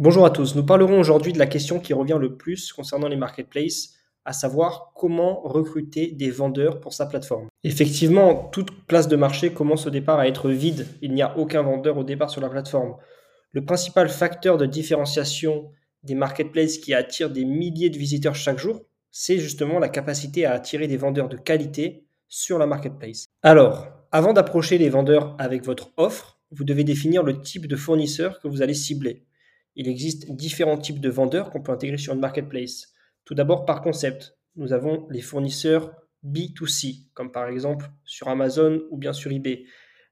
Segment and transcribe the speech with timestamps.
[0.00, 3.16] Bonjour à tous, nous parlerons aujourd'hui de la question qui revient le plus concernant les
[3.16, 7.48] marketplaces, à savoir comment recruter des vendeurs pour sa plateforme.
[7.64, 11.62] Effectivement, toute place de marché commence au départ à être vide, il n'y a aucun
[11.62, 12.94] vendeur au départ sur la plateforme.
[13.50, 15.72] Le principal facteur de différenciation
[16.04, 20.52] des marketplaces qui attirent des milliers de visiteurs chaque jour, c'est justement la capacité à
[20.52, 23.24] attirer des vendeurs de qualité sur la marketplace.
[23.42, 28.38] Alors, avant d'approcher les vendeurs avec votre offre, vous devez définir le type de fournisseur
[28.38, 29.24] que vous allez cibler
[29.78, 32.92] il existe différents types de vendeurs qu'on peut intégrer sur une marketplace.
[33.24, 35.92] Tout d'abord, par concept, nous avons les fournisseurs
[36.26, 39.64] B2C, comme par exemple sur Amazon ou bien sur eBay.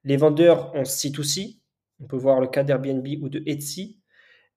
[0.04, 1.58] Les vendeurs en C2C,
[1.98, 3.98] on peut voir le cas d'Airbnb ou de Etsy.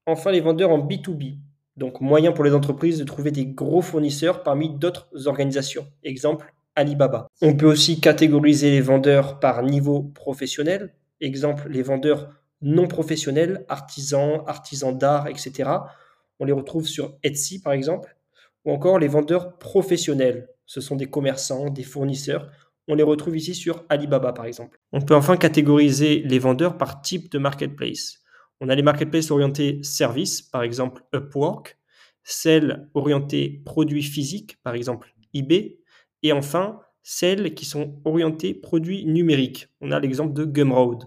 [0.05, 1.39] Enfin, les vendeurs en B2B,
[1.75, 5.87] donc moyen pour les entreprises de trouver des gros fournisseurs parmi d'autres organisations.
[6.03, 7.27] Exemple, Alibaba.
[7.41, 10.93] On peut aussi catégoriser les vendeurs par niveau professionnel.
[11.19, 15.69] Exemple, les vendeurs non professionnels, artisans, artisans d'art, etc.
[16.39, 18.15] On les retrouve sur Etsy par exemple,
[18.65, 20.49] ou encore les vendeurs professionnels.
[20.65, 22.49] Ce sont des commerçants, des fournisseurs.
[22.87, 24.79] On les retrouve ici sur Alibaba par exemple.
[24.91, 28.19] On peut enfin catégoriser les vendeurs par type de marketplace.
[28.61, 31.77] On a les marketplaces orientés services, par exemple Upwork,
[32.23, 35.79] celles orientées produits physiques, par exemple eBay,
[36.23, 39.69] et enfin celles qui sont orientées produits numériques.
[39.81, 41.05] On a l'exemple de Gumroad.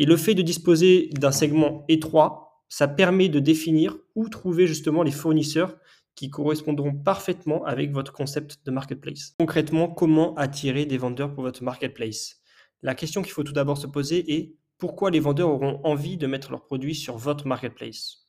[0.00, 5.02] Et le fait de disposer d'un segment étroit, ça permet de définir où trouver justement
[5.02, 5.76] les fournisseurs
[6.14, 9.34] qui correspondront parfaitement avec votre concept de marketplace.
[9.38, 12.40] Concrètement, comment attirer des vendeurs pour votre marketplace?
[12.80, 16.26] La question qu'il faut tout d'abord se poser est pourquoi les vendeurs auront envie de
[16.26, 18.26] mettre leurs produits sur votre marketplace?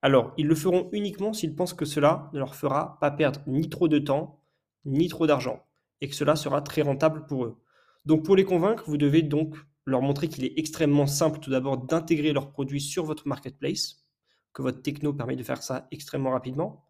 [0.00, 3.68] Alors, ils le feront uniquement s'ils pensent que cela ne leur fera pas perdre ni
[3.68, 4.40] trop de temps,
[4.86, 5.66] ni trop d'argent,
[6.00, 7.60] et que cela sera très rentable pour eux.
[8.06, 9.54] Donc pour les convaincre, vous devez donc
[9.86, 14.04] leur montrer qu'il est extrêmement simple tout d'abord d'intégrer leurs produits sur votre marketplace,
[14.52, 16.86] que votre techno permet de faire ça extrêmement rapidement.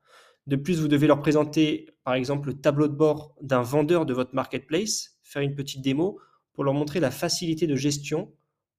[0.47, 4.15] De plus, vous devez leur présenter par exemple le tableau de bord d'un vendeur de
[4.15, 6.21] votre marketplace, faire une petite démo
[6.53, 8.32] pour leur montrer la facilité de gestion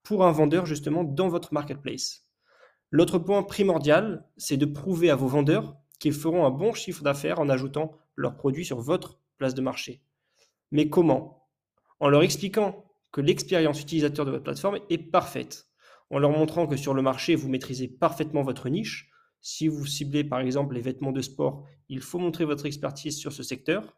[0.03, 2.27] pour un vendeur justement dans votre marketplace.
[2.91, 7.39] L'autre point primordial, c'est de prouver à vos vendeurs qu'ils feront un bon chiffre d'affaires
[7.39, 10.01] en ajoutant leurs produits sur votre place de marché.
[10.71, 11.47] Mais comment?
[11.99, 15.69] En leur expliquant que l'expérience utilisateur de votre plateforme est parfaite,
[16.09, 19.09] en leur montrant que sur le marché, vous maîtrisez parfaitement votre niche.
[19.39, 23.31] Si vous ciblez par exemple les vêtements de sport, il faut montrer votre expertise sur
[23.31, 23.95] ce secteur.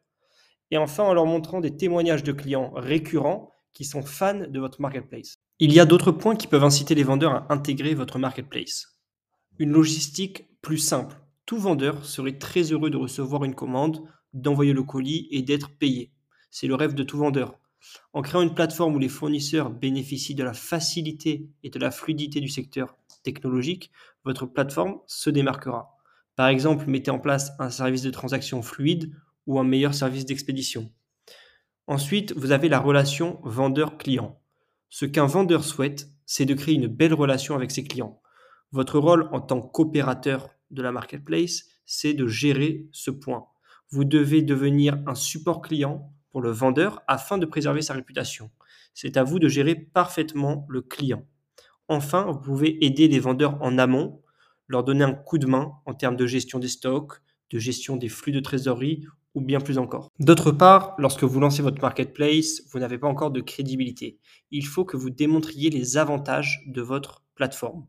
[0.69, 4.81] Et enfin, en leur montrant des témoignages de clients récurrents qui sont fans de votre
[4.81, 5.39] marketplace.
[5.57, 8.99] Il y a d'autres points qui peuvent inciter les vendeurs à intégrer votre marketplace.
[9.57, 11.17] Une logistique plus simple.
[11.47, 14.03] Tout vendeur serait très heureux de recevoir une commande,
[14.34, 16.11] d'envoyer le colis et d'être payé.
[16.51, 17.57] C'est le rêve de tout vendeur.
[18.13, 22.39] En créant une plateforme où les fournisseurs bénéficient de la facilité et de la fluidité
[22.39, 23.91] du secteur technologique,
[24.23, 25.97] votre plateforme se démarquera.
[26.35, 29.11] Par exemple, mettez en place un service de transaction fluide
[29.47, 30.91] ou un meilleur service d'expédition.
[31.87, 34.39] Ensuite, vous avez la relation vendeur-client.
[34.89, 38.21] Ce qu'un vendeur souhaite, c'est de créer une belle relation avec ses clients.
[38.71, 43.45] Votre rôle en tant qu'opérateur de la marketplace, c'est de gérer ce point.
[43.89, 48.51] Vous devez devenir un support client le vendeur afin de préserver sa réputation.
[48.93, 51.25] C'est à vous de gérer parfaitement le client.
[51.87, 54.21] Enfin, vous pouvez aider les vendeurs en amont,
[54.67, 57.13] leur donner un coup de main en termes de gestion des stocks,
[57.51, 60.09] de gestion des flux de trésorerie ou bien plus encore.
[60.19, 64.17] D'autre part, lorsque vous lancez votre marketplace, vous n'avez pas encore de crédibilité.
[64.51, 67.85] Il faut que vous démontriez les avantages de votre plateforme.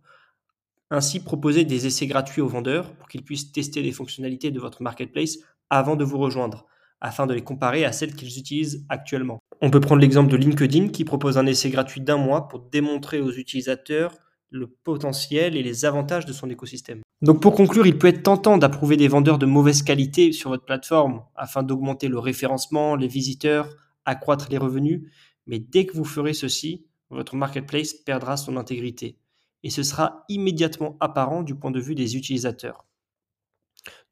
[0.90, 4.82] Ainsi, proposez des essais gratuits aux vendeurs pour qu'ils puissent tester les fonctionnalités de votre
[4.82, 5.38] marketplace
[5.70, 6.66] avant de vous rejoindre
[7.00, 9.38] afin de les comparer à celles qu'ils utilisent actuellement.
[9.60, 13.20] On peut prendre l'exemple de LinkedIn qui propose un essai gratuit d'un mois pour démontrer
[13.20, 14.14] aux utilisateurs
[14.50, 17.02] le potentiel et les avantages de son écosystème.
[17.20, 20.64] Donc pour conclure, il peut être tentant d'approuver des vendeurs de mauvaise qualité sur votre
[20.64, 23.68] plateforme afin d'augmenter le référencement, les visiteurs,
[24.04, 25.02] accroître les revenus,
[25.46, 29.18] mais dès que vous ferez ceci, votre marketplace perdra son intégrité
[29.62, 32.86] et ce sera immédiatement apparent du point de vue des utilisateurs.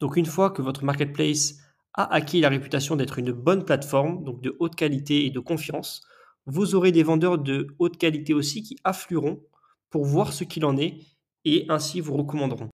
[0.01, 1.57] Donc une fois que votre marketplace
[1.97, 6.03] a acquis la réputation d'être une bonne plateforme, donc de haute qualité et de confiance,
[6.47, 9.41] vous aurez des vendeurs de haute qualité aussi qui afflueront
[9.91, 10.99] pour voir ce qu'il en est
[11.45, 12.71] et ainsi vous recommanderont.